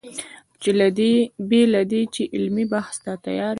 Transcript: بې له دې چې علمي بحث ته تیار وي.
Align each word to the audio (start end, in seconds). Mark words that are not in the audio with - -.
بې 1.49 1.61
له 1.73 1.81
دې 1.91 2.01
چې 2.13 2.21
علمي 2.35 2.65
بحث 2.73 2.95
ته 3.03 3.11
تیار 3.25 3.43
وي. 3.49 3.49